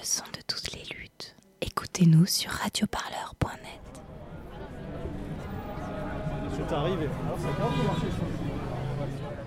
le 0.00 0.06
son 0.06 0.24
de 0.32 0.40
toutes 0.46 0.72
les 0.72 0.82
luttes. 0.96 1.36
Écoutez-nous 1.60 2.24
sur 2.24 2.50
radioparleur.net. 2.50 4.02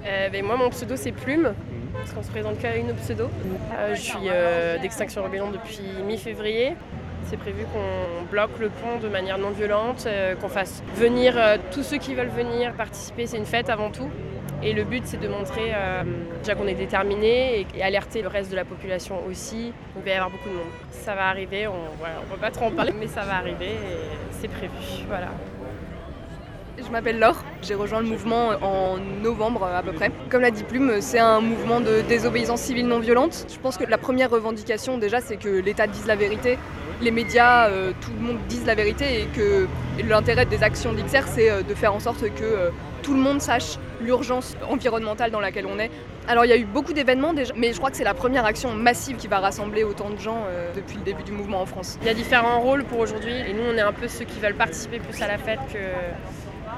Euh, 0.06 0.30
ben, 0.30 0.46
moi, 0.46 0.58
mon 0.58 0.70
pseudo, 0.70 0.96
c'est 0.96 1.12
Plume, 1.12 1.56
parce 1.94 2.14
qu'on 2.14 2.22
se 2.22 2.30
présente 2.30 2.60
qu'à 2.60 2.76
une 2.78 2.94
pseudo. 2.96 3.30
Euh, 3.74 3.96
je 3.96 4.02
suis 4.02 4.30
euh, 4.30 4.78
d'Extinction 4.78 5.24
Rebellion 5.24 5.50
depuis 5.50 5.82
mi-février. 6.06 6.76
C'est 7.26 7.38
prévu 7.38 7.66
qu'on 7.74 8.26
bloque 8.30 8.60
le 8.60 8.70
pont 8.70 9.00
de 9.02 9.08
manière 9.08 9.38
non 9.38 9.50
violente, 9.50 10.04
euh, 10.06 10.36
qu'on 10.36 10.50
fasse 10.50 10.84
venir 10.96 11.34
euh, 11.36 11.58
tous 11.72 11.84
ceux 11.84 11.98
qui 11.98 12.14
veulent 12.14 12.28
venir 12.28 12.74
participer. 12.74 13.26
C'est 13.26 13.38
une 13.38 13.46
fête 13.46 13.70
avant 13.70 13.90
tout. 13.90 14.10
Et 14.66 14.72
le 14.72 14.86
but, 14.86 15.04
c'est 15.06 15.20
de 15.20 15.28
montrer 15.28 15.74
euh, 15.76 16.04
déjà 16.40 16.56
qu'on 16.56 16.68
est 16.68 16.74
déterminé 16.74 17.68
et, 17.76 17.84
alerter 17.84 18.22
le 18.22 18.30
reste 18.30 18.50
de 18.50 18.56
la 18.56 18.64
population 18.64 19.20
aussi. 19.30 19.74
Il 19.98 20.04
va 20.04 20.10
y 20.10 20.14
avoir 20.14 20.30
beaucoup 20.30 20.48
de 20.48 20.54
monde. 20.54 20.72
Ça 20.90 21.16
va 21.16 21.28
arriver, 21.28 21.68
on 21.68 21.74
ne 21.74 22.34
peut 22.34 22.40
pas 22.40 22.50
trop 22.52 22.66
en 22.66 22.72
parler, 22.72 22.94
mais 22.98 23.08
ça 23.08 23.24
va 23.24 23.36
arriver 23.36 23.72
et 23.72 24.32
c'est 24.32 24.48
prévu. 24.48 24.72
Voilà. 25.08 25.28
Je 26.78 26.90
m'appelle 26.90 27.20
Laure, 27.20 27.44
j'ai 27.62 27.76
rejoint 27.76 28.02
le 28.02 28.08
mouvement 28.08 28.50
en 28.62 28.98
novembre 28.98 29.64
à 29.64 29.84
peu 29.84 29.92
près. 29.92 30.12
Comme 30.30 30.42
l'a 30.42 30.50
dit 30.50 30.64
Plume, 30.64 31.02
c'est 31.02 31.20
un 31.20 31.40
mouvement 31.40 31.80
de 31.80 32.02
désobéissance 32.08 32.62
civile 32.62 32.88
non 32.88 33.00
violente. 33.00 33.46
Je 33.54 33.60
pense 33.60 33.78
que 33.78 33.84
la 33.84 33.98
première 33.98 34.30
revendication 34.30 34.98
déjà 34.98 35.22
c'est 35.22 35.38
que 35.38 35.50
l'État 35.50 35.88
dise 35.88 36.08
la 36.08 36.16
vérité, 36.16 36.58
les 37.02 37.12
médias, 37.12 37.70
euh, 37.70 37.92
tout 38.02 38.12
le 38.20 38.26
monde 38.26 38.38
dise 38.50 38.66
la 38.66 38.76
vérité 38.76 39.22
et 39.22 39.26
que 39.36 39.68
l'intérêt 40.04 40.46
des 40.46 40.64
actions 40.64 40.94
d'XR 40.94 41.28
c'est 41.28 41.52
euh, 41.52 41.62
de 41.62 41.76
faire 41.76 41.94
en 41.94 42.00
sorte 42.00 42.22
que 42.34 42.72
tout 43.04 43.14
le 43.14 43.20
monde 43.20 43.40
sache 43.40 43.78
l'urgence 44.04 44.56
environnementale 44.70 45.32
dans 45.32 45.40
laquelle 45.40 45.66
on 45.66 45.80
est. 45.80 45.90
Alors 46.28 46.46
il 46.46 46.50
y 46.50 46.54
a 46.54 46.58
eu 46.58 46.66
beaucoup 46.66 46.94
d'événements 46.94 47.34
déjà, 47.34 47.54
mais 47.56 47.74
je 47.74 47.78
crois 47.78 47.90
que 47.90 47.98
c'est 47.98 48.04
la 48.04 48.14
première 48.14 48.46
action 48.46 48.72
massive 48.72 49.18
qui 49.18 49.28
va 49.28 49.40
rassembler 49.40 49.84
autant 49.84 50.10
de 50.10 50.20
gens 50.20 50.44
euh, 50.48 50.72
depuis 50.76 50.98
le 50.98 51.04
début 51.04 51.24
du 51.24 51.32
mouvement 51.32 51.62
en 51.62 51.66
France. 51.66 51.98
Il 52.02 52.08
y 52.08 52.12
a 52.12 52.14
différents 52.14 52.60
rôles 52.62 52.84
pour 52.84 53.00
aujourd'hui 53.00 53.34
et 53.34 53.54
nous 53.54 53.64
on 53.64 53.76
est 53.76 53.82
un 53.82 53.94
peu 53.94 54.08
ceux 54.08 54.26
qui 54.26 54.40
veulent 54.40 54.56
participer 54.56 55.00
plus 55.00 55.22
à 55.22 55.28
la 55.28 55.38
fête 55.38 55.60
que. 55.72 55.80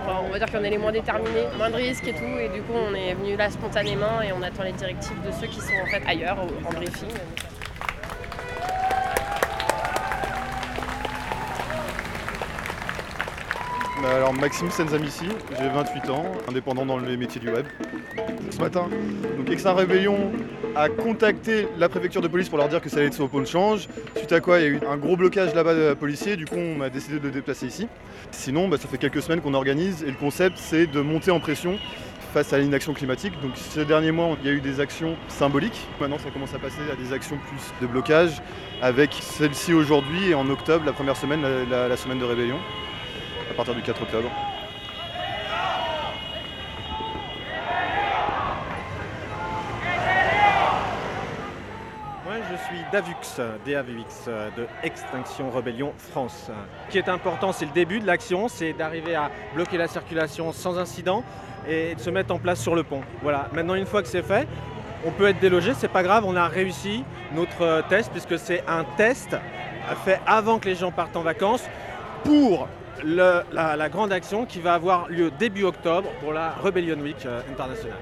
enfin, 0.02 0.22
on 0.26 0.30
va 0.32 0.40
dire 0.40 0.52
qu'on 0.52 0.64
est 0.64 0.70
les 0.70 0.78
moins 0.78 0.92
déterminés, 0.92 1.48
moins 1.58 1.70
de 1.70 1.76
risques 1.76 2.08
et 2.08 2.14
tout, 2.14 2.40
et 2.40 2.50
du 2.50 2.62
coup 2.62 2.74
on 2.74 2.94
est 2.96 3.14
venu 3.14 3.36
là 3.36 3.50
spontanément 3.50 4.22
et 4.22 4.32
on 4.32 4.42
attend 4.42 4.64
les 4.64 4.74
directives 4.74 5.22
de 5.26 5.32
ceux 5.32 5.48
qui 5.48 5.60
sont 5.60 5.76
en 5.84 5.88
fait 5.88 6.02
ailleurs 6.08 6.38
en 6.40 6.74
briefing. 6.74 7.10
Alors 14.14 14.34
Maxime 14.34 14.70
Senzamissi, 14.70 15.26
j'ai 15.60 15.70
28 15.70 16.10
ans, 16.10 16.26
indépendant 16.50 16.86
dans 16.86 16.98
les 16.98 17.18
métiers 17.18 17.42
du 17.42 17.50
web. 17.50 17.66
Ce 18.52 18.60
matin, 18.60 18.88
donc 19.38 19.50
Extra 19.50 19.74
Rébellion 19.74 20.32
a 20.76 20.90
contacté 20.90 21.68
la 21.78 21.90
préfecture 21.90 22.22
de 22.22 22.28
police 22.28 22.50
pour 22.50 22.58
leur 22.58 22.68
dire 22.70 22.82
que 22.82 22.90
ça 22.90 22.98
allait 22.98 23.08
être 23.08 23.20
au 23.20 23.28
pôle 23.28 23.46
change. 23.48 23.88
Suite 24.16 24.32
à 24.32 24.40
quoi 24.40 24.60
il 24.60 24.64
y 24.64 24.66
a 24.66 24.70
eu 24.70 24.80
un 24.90 24.98
gros 24.98 25.16
blocage 25.18 25.54
là-bas 25.54 25.74
de 25.74 25.94
policiers, 25.94 26.36
du 26.36 26.46
coup 26.46 26.58
on 26.58 26.82
a 26.82 26.90
décidé 26.90 27.20
de 27.20 27.24
le 27.26 27.32
déplacer 27.32 27.66
ici. 27.68 27.88
Sinon, 28.32 28.68
bah, 28.68 28.78
ça 28.78 28.88
fait 28.88 28.98
quelques 28.98 29.22
semaines 29.22 29.42
qu'on 29.42 29.54
organise 29.54 30.04
et 30.04 30.08
le 30.08 30.14
concept 30.18 30.58
c'est 30.58 30.88
de 30.88 31.02
monter 31.02 31.32
en 31.32 31.40
pression 31.40 31.78
face 32.34 32.52
à 32.54 32.58
l'inaction 32.58 32.94
climatique. 32.94 33.34
Donc 33.42 33.52
ces 33.56 33.86
derniers 33.86 34.12
mois, 34.12 34.36
il 34.42 34.48
y 34.48 34.52
a 34.52 34.54
eu 34.54 34.62
des 34.62 34.80
actions 34.80 35.16
symboliques. 35.30 35.88
Maintenant, 36.02 36.18
ça 36.20 36.30
commence 36.32 36.54
à 36.54 36.60
passer 36.60 36.82
à 36.92 36.96
des 36.96 37.14
actions 37.14 37.38
plus 37.38 37.86
de 37.86 37.92
blocage, 37.92 38.42
avec 38.82 39.14
celle-ci 39.14 39.74
aujourd'hui 39.74 40.30
et 40.30 40.36
en 40.36 40.50
octobre, 40.50 40.86
la 40.86 40.92
première 40.94 41.16
semaine, 41.16 41.42
la, 41.42 41.64
la- 41.64 41.88
la 41.88 41.98
semaine 41.98 42.20
de 42.20 42.26
rébellion, 42.26 42.58
à 43.50 43.54
partir 43.54 43.76
du 43.76 43.82
4 43.82 44.02
octobre. 44.02 44.30
Moi, 52.26 52.34
je 52.52 52.56
suis 52.66 52.84
Davux, 52.92 53.14
DAVX, 53.66 54.30
de 54.58 54.68
Extinction 54.84 55.50
Rebellion 55.52 55.94
France. 55.98 56.50
Ce 56.88 56.92
qui 56.92 56.98
est 56.98 57.10
important, 57.10 57.52
c'est 57.52 57.66
le 57.66 57.72
début 57.72 58.00
de 58.00 58.08
l'action, 58.08 58.48
c'est 58.48 58.74
d'arriver 58.74 59.16
à 59.16 59.30
bloquer 59.54 59.78
la 59.78 59.88
circulation 59.88 60.52
sans 60.52 60.78
incident 60.78 61.24
et 61.68 61.96
de 61.96 62.00
se 62.00 62.10
mettre 62.10 62.34
en 62.34 62.40
place 62.40 62.60
sur 62.60 62.76
le 62.76 62.84
pont. 62.84 63.02
Voilà, 63.22 63.48
maintenant, 63.54 63.76
une 63.76 63.86
fois 63.86 64.02
que 64.02 64.08
c'est 64.08 64.24
fait, 64.24 64.48
on 65.06 65.12
peut 65.12 65.28
être 65.28 65.40
délogé, 65.40 65.74
c'est 65.76 65.88
pas 65.88 66.04
grave, 66.04 66.26
on 66.26 66.36
a 66.36 66.48
réussi 66.48 67.04
notre 67.34 67.88
test, 67.90 68.12
puisque 68.12 68.40
c'est 68.40 68.64
un 68.68 68.84
test 68.98 69.38
fait 70.04 70.20
avant 70.26 70.58
que 70.58 70.66
les 70.66 70.76
gens 70.76 70.92
partent 70.92 71.16
en 71.16 71.22
vacances 71.22 71.64
pour 72.26 72.68
la, 73.04 73.90
grande 73.90 74.12
action 74.12 74.46
qui 74.46 74.60
va 74.60 74.74
avoir 74.74 75.08
lieu 75.08 75.32
début 75.32 75.64
octobre 75.64 76.10
pour 76.20 76.34
la 76.34 76.52
Rebellion 76.52 77.00
Week 77.00 77.26
euh, 77.26 77.40
internationale. 77.50 77.98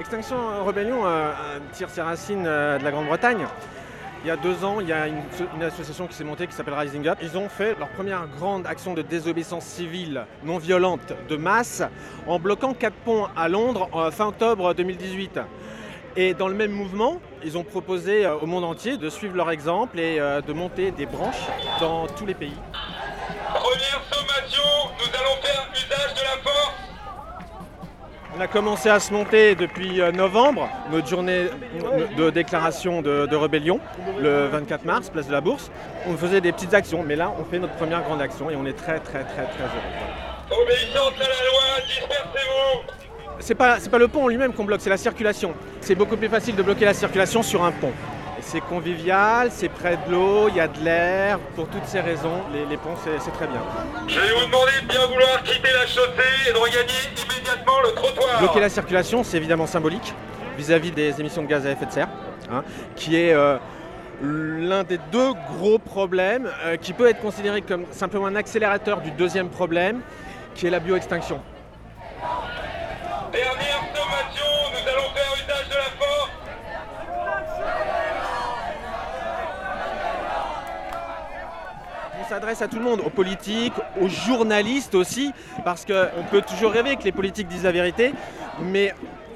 Extinction 0.00 0.64
Rebellion 0.64 1.04
euh, 1.04 1.08
euh, 1.30 1.58
tire 1.72 1.90
ses 1.90 2.00
racines 2.00 2.44
euh, 2.46 2.78
de 2.78 2.84
la 2.84 2.90
Grande-Bretagne. 2.90 3.46
Il 4.24 4.28
y 4.28 4.30
a 4.30 4.36
deux 4.36 4.64
ans, 4.64 4.80
il 4.80 4.88
y 4.88 4.92
a 4.92 5.08
une, 5.08 5.20
so- 5.36 5.44
une 5.54 5.62
association 5.64 6.06
qui 6.06 6.14
s'est 6.14 6.24
montée 6.24 6.46
qui 6.46 6.54
s'appelle 6.54 6.74
Rising 6.74 7.06
Up. 7.08 7.18
Ils 7.20 7.36
ont 7.36 7.48
fait 7.48 7.76
leur 7.78 7.88
première 7.88 8.26
grande 8.38 8.66
action 8.66 8.94
de 8.94 9.02
désobéissance 9.02 9.64
civile 9.64 10.24
non 10.44 10.58
violente 10.58 11.12
de 11.28 11.36
masse 11.36 11.82
en 12.26 12.38
bloquant 12.38 12.72
quatre 12.72 12.96
ponts 13.04 13.26
à 13.36 13.48
Londres 13.48 14.10
fin 14.12 14.26
octobre 14.28 14.74
2018. 14.74 15.40
Et 16.16 16.34
dans 16.34 16.48
le 16.48 16.54
même 16.54 16.72
mouvement, 16.72 17.20
ils 17.42 17.56
ont 17.56 17.64
proposé 17.64 18.26
euh, 18.26 18.36
au 18.36 18.46
monde 18.46 18.64
entier 18.64 18.98
de 18.98 19.08
suivre 19.08 19.34
leur 19.34 19.50
exemple 19.50 19.98
et 19.98 20.20
euh, 20.20 20.42
de 20.42 20.52
monter 20.52 20.90
des 20.90 21.06
branches 21.06 21.46
dans 21.80 22.06
tous 22.06 22.26
les 22.26 22.34
pays. 22.34 22.56
Première 23.54 24.02
sommation, 24.10 24.62
nous 24.98 25.18
allons 25.18 25.42
faire 25.42 25.68
usage 25.72 26.14
de 26.14 26.20
la 26.20 26.42
force. 26.42 26.72
On 28.36 28.40
a 28.40 28.46
commencé 28.46 28.90
à 28.90 29.00
se 29.00 29.10
monter 29.12 29.54
depuis 29.54 30.02
euh, 30.02 30.12
novembre, 30.12 30.68
notre 30.90 31.06
journée 31.06 31.46
de 32.18 32.28
déclaration 32.28 33.00
de, 33.00 33.24
de 33.24 33.36
rébellion, 33.36 33.80
le 34.20 34.48
24 34.48 34.84
mars, 34.84 35.08
place 35.08 35.28
de 35.28 35.32
la 35.32 35.40
Bourse. 35.40 35.70
On 36.06 36.16
faisait 36.18 36.42
des 36.42 36.52
petites 36.52 36.74
actions, 36.74 37.02
mais 37.06 37.16
là, 37.16 37.32
on 37.40 37.44
fait 37.44 37.58
notre 37.58 37.74
première 37.74 38.02
grande 38.02 38.20
action 38.20 38.50
et 38.50 38.56
on 38.56 38.66
est 38.66 38.76
très, 38.76 39.00
très, 39.00 39.24
très, 39.24 39.44
très 39.44 39.64
heureux. 39.64 40.60
Obéissance 40.62 41.14
à 41.16 41.20
la 41.20 41.26
loi, 41.26 41.86
dispersez-vous. 41.86 43.01
C'est 43.42 43.56
pas, 43.56 43.78
pas 43.90 43.98
le 43.98 44.06
pont 44.06 44.24
en 44.24 44.28
lui-même 44.28 44.52
qu'on 44.52 44.62
bloque, 44.64 44.80
c'est 44.80 44.88
la 44.88 44.96
circulation. 44.96 45.52
C'est 45.80 45.96
beaucoup 45.96 46.16
plus 46.16 46.28
facile 46.28 46.54
de 46.54 46.62
bloquer 46.62 46.84
la 46.84 46.94
circulation 46.94 47.42
sur 47.42 47.64
un 47.64 47.72
pont. 47.72 47.90
C'est 48.40 48.60
convivial, 48.60 49.50
c'est 49.50 49.68
près 49.68 49.96
de 49.96 50.12
l'eau, 50.12 50.48
il 50.48 50.56
y 50.56 50.60
a 50.60 50.68
de 50.68 50.78
l'air. 50.80 51.40
Pour 51.56 51.66
toutes 51.66 51.84
ces 51.86 52.00
raisons, 52.00 52.42
les, 52.52 52.64
les 52.66 52.76
ponts, 52.76 52.94
c'est, 53.02 53.18
c'est 53.20 53.32
très 53.32 53.48
bien. 53.48 53.60
Je 54.06 54.14
vais 54.20 54.32
vous 54.32 54.46
demander 54.46 54.72
de 54.82 54.86
bien 54.86 55.06
vouloir 55.06 55.42
quitter 55.42 55.72
la 55.72 55.86
chaussée 55.86 56.48
et 56.48 56.52
de 56.52 56.58
regagner 56.58 56.94
immédiatement 57.16 57.80
le 57.82 57.90
trottoir. 57.92 58.38
Bloquer 58.38 58.60
la 58.60 58.68
circulation, 58.68 59.24
c'est 59.24 59.38
évidemment 59.38 59.66
symbolique 59.66 60.14
vis-à-vis 60.56 60.92
des 60.92 61.20
émissions 61.20 61.42
de 61.42 61.48
gaz 61.48 61.66
à 61.66 61.70
effet 61.72 61.86
de 61.86 61.92
serre, 61.92 62.08
hein, 62.52 62.62
qui 62.94 63.16
est 63.16 63.32
euh, 63.32 63.58
l'un 64.22 64.84
des 64.84 64.98
deux 65.10 65.32
gros 65.56 65.78
problèmes 65.78 66.48
euh, 66.64 66.76
qui 66.76 66.92
peut 66.92 67.08
être 67.08 67.20
considéré 67.20 67.62
comme 67.62 67.86
simplement 67.90 68.26
un 68.26 68.36
accélérateur 68.36 69.00
du 69.00 69.10
deuxième 69.10 69.48
problème, 69.48 70.00
qui 70.54 70.68
est 70.68 70.70
la 70.70 70.78
bioextinction. 70.78 71.40
Dernière 73.32 73.80
sommation, 73.94 74.44
nous 74.72 74.90
allons 74.90 75.08
faire 75.14 75.32
usage 75.36 75.68
de 75.70 75.74
la 75.74 75.90
force. 75.98 76.30
On 82.20 82.21
s'adresse 82.32 82.62
à 82.62 82.68
tout 82.68 82.78
le 82.78 82.82
monde, 82.82 83.02
aux 83.04 83.10
politiques, 83.10 83.74
aux 84.00 84.08
journalistes 84.08 84.94
aussi, 84.94 85.32
parce 85.66 85.84
qu'on 85.84 86.24
peut 86.30 86.40
toujours 86.40 86.72
rêver 86.72 86.96
que 86.96 87.02
les 87.04 87.12
politiques 87.12 87.46
disent 87.46 87.64
la 87.64 87.72
vérité, 87.72 88.14
mais 88.58 88.94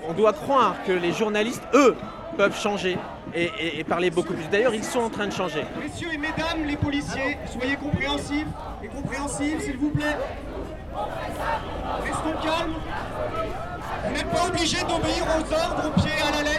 on 0.09 0.15
doit 0.15 0.33
croire 0.33 0.77
que 0.87 0.93
les 0.93 1.13
journalistes, 1.13 1.63
eux, 1.75 1.95
peuvent 2.39 2.59
changer 2.59 2.97
et, 3.35 3.85
parler 3.85 4.09
beaucoup 4.09 4.33
plus. 4.33 4.49
D'ailleurs, 4.51 4.75
ils 4.75 4.83
sont 4.83 5.01
en 5.01 5.11
train 5.11 5.27
de 5.27 5.33
changer. 5.33 5.63
Messieurs 5.79 6.09
et 6.15 6.17
mesdames 6.17 6.65
les 6.67 6.77
policiers, 6.77 7.37
soyez 7.53 7.77
compréhensifs 7.77 8.47
et 8.83 8.89
compréhensibles 8.89 9.61
s'il 9.61 9.77
vous 9.77 9.91
plaît. 9.91 10.17
Restons 12.03 12.43
calmes. 12.43 12.77
Vous 14.07 14.13
n'êtes 14.15 14.31
pas 14.31 14.47
obligés 14.49 14.81
d'obéir 14.81 15.25
aux 15.37 15.53
ordres 15.53 15.89
au 15.89 16.01
pied 16.01 16.13
à 16.27 16.31
la 16.37 16.51
lettre. 16.51 16.56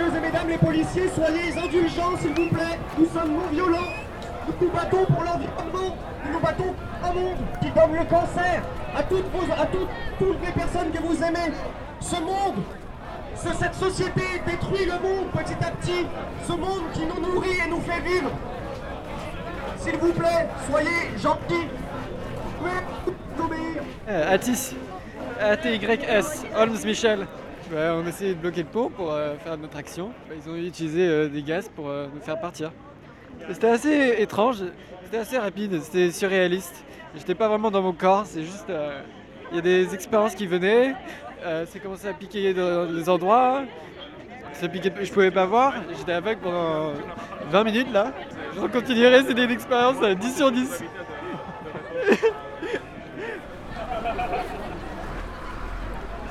Messieurs 0.00 0.16
et 0.16 0.20
mesdames 0.20 0.48
les 0.48 0.56
policiers, 0.58 1.08
soyez 1.14 1.58
indulgents 1.58 2.16
s'il 2.20 2.30
vous 2.30 2.48
plaît. 2.48 2.78
Nous 2.98 3.06
sommes 3.06 3.32
non 3.34 3.46
violents. 3.52 3.88
Nous 4.46 4.66
nous 4.66 4.72
battons 4.72 5.04
pour 5.04 5.22
l'environnement. 5.22 5.96
Nous 6.24 6.32
nous 6.32 6.40
battons 6.40 6.72
pour 6.74 7.08
un 7.10 7.12
monde 7.12 7.36
qui 7.60 7.70
donne 7.70 7.92
le 7.98 8.04
cancer 8.04 8.62
à 8.96 9.02
toutes, 9.02 9.30
vos, 9.30 9.44
toutes, 10.18 10.38
les 10.44 10.52
personnes 10.52 10.90
que 10.90 11.02
vous 11.02 11.22
aimez. 11.22 11.52
Ce 12.00 12.16
monde, 12.16 12.62
ce- 13.36 13.52
cette 13.54 13.74
société 13.74 14.22
détruit 14.46 14.86
le 14.86 14.92
monde 14.92 15.26
petit 15.32 15.54
à 15.64 15.70
petit. 15.72 16.06
Ce 16.46 16.52
monde 16.52 16.90
qui 16.94 17.02
nous 17.02 17.20
nourrit 17.34 17.58
et 17.66 17.68
nous 17.68 17.80
fait 17.82 18.00
vivre. 18.00 18.30
S'il 19.76 19.96
vous 19.96 20.12
plaît, 20.12 20.48
soyez 20.70 21.10
gentils. 21.22 21.68
Pouvez 22.58 23.44
obéir. 23.44 23.82
Euh, 24.08 24.34
Atis, 24.34 24.74
A-T-Y-S, 25.40 26.44
Holmes 26.56 26.78
Michel, 26.84 27.26
Bah, 27.70 27.94
on 27.94 28.04
essayait 28.04 28.34
de 28.34 28.40
bloquer 28.40 28.62
le 28.62 28.68
pont 28.68 28.90
pour 28.90 29.12
euh, 29.12 29.36
faire 29.36 29.56
notre 29.56 29.76
action. 29.76 30.10
Bah, 30.28 30.34
ils 30.36 30.50
ont 30.50 30.56
utilisé 30.56 31.06
euh, 31.06 31.28
des 31.28 31.42
gaz 31.42 31.68
pour 31.68 31.88
euh, 31.88 32.08
nous 32.12 32.20
faire 32.20 32.40
partir. 32.40 32.72
C'était 33.48 33.68
assez 33.68 34.16
étrange, 34.18 34.56
c'était 35.04 35.18
assez 35.18 35.38
rapide, 35.38 35.80
c'était 35.80 36.10
surréaliste. 36.10 36.84
J'étais 37.14 37.36
pas 37.36 37.46
vraiment 37.46 37.70
dans 37.70 37.80
mon 37.80 37.92
corps, 37.92 38.26
c'est 38.26 38.42
juste. 38.42 38.70
Il 39.50 39.56
y 39.56 39.58
a 39.58 39.62
des 39.62 39.94
expériences 39.94 40.34
qui 40.34 40.46
venaient, 40.46 40.94
c'est 41.66 41.80
commencé 41.80 42.06
à 42.06 42.12
piquer 42.12 42.52
dans 42.54 42.84
les 42.84 43.08
endroits. 43.08 43.62
Ça 44.52 44.68
piquait, 44.68 44.92
je 45.02 45.12
pouvais 45.12 45.30
pas 45.30 45.46
voir, 45.46 45.74
j'étais 45.96 46.12
aveugle 46.12 46.40
pendant 46.42 46.92
20 47.50 47.64
minutes 47.64 47.92
là. 47.92 48.12
Je 48.54 48.66
continuerai, 48.66 49.24
c'était 49.24 49.44
une 49.44 49.50
expérience 49.50 50.00
à 50.02 50.14
10 50.14 50.36
sur 50.36 50.52
10. 50.52 50.84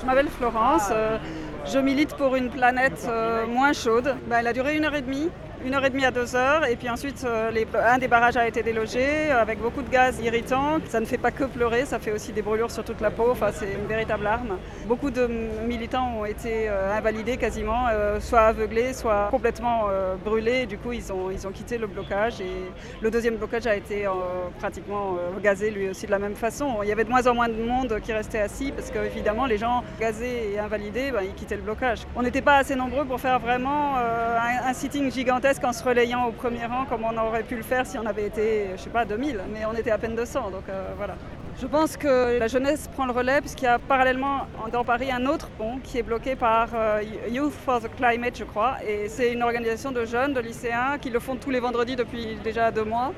Je 0.02 0.06
m'appelle 0.06 0.30
Florence, 0.30 0.90
euh, 0.92 1.18
je 1.66 1.78
milite 1.78 2.16
pour 2.16 2.36
une 2.36 2.50
planète 2.50 3.06
euh, 3.10 3.46
moins 3.48 3.74
chaude. 3.74 4.16
Ben, 4.28 4.38
elle 4.40 4.48
a 4.48 4.54
duré 4.54 4.78
une 4.78 4.86
heure 4.86 4.96
et 4.96 5.02
demie, 5.02 5.30
une 5.66 5.74
heure 5.76 5.86
et 5.86 5.90
demie 5.90 6.06
à 6.06 6.12
deux 6.12 6.36
heures, 6.36 6.66
et 6.66 6.76
puis 6.76 6.90
ensuite 6.90 7.24
euh, 7.26 7.52
un 7.86 7.98
des 7.98 8.08
barrages 8.08 8.38
a 8.38 8.48
été 8.48 8.64
délogé 8.64 9.32
avec 9.32 9.60
beaucoup 9.60 9.82
de 9.82 9.90
gaz 9.90 10.20
irritants. 10.22 10.80
Ça 10.88 11.00
ne 11.00 11.06
fait 11.06 11.18
pas 11.18 11.32
que 11.32 11.44
pleurer, 11.44 11.86
ça 11.86 12.00
fait 12.00 12.12
aussi 12.12 12.32
des 12.32 12.42
brûlures 12.42 12.72
sur 12.72 12.84
toute 12.84 13.02
la 13.02 13.12
peau, 13.12 13.28
enfin, 13.32 13.50
c'est 13.52 13.74
une 13.74 13.88
véritable 13.88 14.26
arme. 14.26 14.58
Beaucoup 14.86 15.12
de 15.12 15.28
militants 15.68 16.14
ont 16.20 16.26
été 16.26 16.70
euh, 16.70 16.98
invalidés 16.98 17.38
quasiment, 17.38 17.88
euh, 17.92 18.20
soit 18.20 18.42
aveuglés, 18.42 18.94
soit 18.94 19.28
complètement 19.32 19.88
euh, 19.90 20.16
brûlés, 20.24 20.66
du 20.66 20.78
coup 20.78 20.94
ils 20.94 21.12
ont, 21.12 21.30
ils 21.30 21.46
ont 21.46 21.52
quitté 21.52 21.78
le 21.78 21.88
blocage, 21.88 22.40
et 22.40 22.72
le 23.02 23.12
deuxième 23.12 23.36
blocage 23.36 23.68
a 23.68 23.76
été 23.76 24.06
euh, 24.06 24.12
pratiquement 24.60 25.18
euh, 25.20 25.40
gazé 25.42 25.72
lui 25.72 25.90
aussi 25.90 26.06
de 26.06 26.12
la 26.12 26.20
même 26.20 26.36
façon. 26.36 26.78
Il 26.84 26.90
y 26.90 26.92
avait 26.92 27.04
de 27.04 27.10
moins 27.10 27.28
en 27.28 27.34
moins 27.34 27.50
de 27.50 27.62
monde 27.62 28.00
qui 28.02 28.14
restait 28.14 28.40
assis, 28.40 28.72
parce 28.72 28.92
que 28.92 29.00
évidemment 29.00 29.46
les 29.46 29.58
gens 29.58 29.84
gazés 30.00 30.54
et 30.54 30.60
invalidés, 30.60 31.12
ben, 31.12 31.22
ils 31.24 31.34
quittaient 31.34 31.58
le 31.58 31.64
blocage. 31.64 32.00
On 32.16 32.22
n'était 32.22 32.42
pas 32.42 32.58
assez 32.58 32.76
nombreux 32.76 33.04
pour 33.04 33.20
faire 33.20 33.40
vraiment 33.40 33.96
euh, 33.98 34.38
un 34.66 34.74
sitting 34.74 35.12
gigantesque 35.12 35.49
en 35.64 35.74
se 35.74 35.84
relayant 35.84 36.26
au 36.28 36.32
premier 36.32 36.66
rang 36.66 36.86
comme 36.86 37.04
on 37.04 37.18
aurait 37.18 37.42
pu 37.42 37.56
le 37.56 37.64
faire 37.64 37.86
si 37.86 37.98
on 37.98 38.06
avait 38.06 38.28
été, 38.28 38.68
je 38.78 38.82
sais 38.84 38.90
pas, 38.92 39.04
2000, 39.04 39.42
mais 39.52 39.66
on 39.66 39.74
était 39.74 39.90
à 39.90 39.98
peine 39.98 40.16
200, 40.16 40.52
donc 40.52 40.70
euh, 40.70 40.92
voilà. 40.96 41.16
Je 41.60 41.66
pense 41.66 41.98
que 41.98 42.38
la 42.38 42.48
jeunesse 42.48 42.88
prend 42.94 43.06
le 43.08 43.12
relais 43.12 43.42
puisqu'il 43.42 43.66
y 43.66 43.68
a 43.68 43.80
parallèlement 43.80 44.46
dans 44.72 44.86
Paris 44.86 45.12
un 45.12 45.26
autre 45.26 45.50
pont 45.50 45.80
qui 45.84 45.98
est 45.98 46.04
bloqué 46.04 46.36
par 46.36 46.70
euh, 46.74 47.02
Youth 47.30 47.52
for 47.52 47.82
the 47.82 47.90
Climate, 47.98 48.38
je 48.38 48.44
crois. 48.44 48.78
Et 48.88 49.10
c'est 49.10 49.34
une 49.34 49.42
organisation 49.42 49.92
de 49.92 50.06
jeunes, 50.06 50.34
de 50.34 50.40
lycéens 50.40 51.00
qui 51.02 51.10
le 51.10 51.20
font 51.20 51.36
tous 51.36 51.50
les 51.50 51.60
vendredis 51.60 51.96
depuis 51.96 52.38
déjà 52.44 52.70
deux 52.70 52.86
mois. 52.86 53.12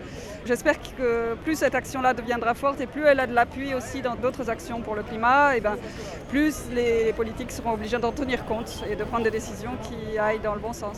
J'espère 0.45 0.81
que 0.81 1.35
plus 1.43 1.55
cette 1.55 1.75
action-là 1.75 2.13
deviendra 2.13 2.53
forte 2.53 2.79
et 2.79 2.87
plus 2.87 3.03
elle 3.03 3.19
a 3.19 3.27
de 3.27 3.33
l'appui 3.33 3.75
aussi 3.75 4.01
dans 4.01 4.15
d'autres 4.15 4.49
actions 4.49 4.81
pour 4.81 4.95
le 4.95 5.03
climat, 5.03 5.55
et 5.57 5.61
ben, 5.61 5.75
plus 6.29 6.63
les 6.73 7.13
politiques 7.13 7.51
seront 7.51 7.73
obligés 7.73 7.99
d'en 7.99 8.11
tenir 8.11 8.45
compte 8.45 8.83
et 8.89 8.95
de 8.95 9.03
prendre 9.03 9.23
des 9.23 9.31
décisions 9.31 9.77
qui 9.83 10.17
aillent 10.17 10.39
dans 10.39 10.55
le 10.55 10.61
bon 10.61 10.73
sens. 10.73 10.97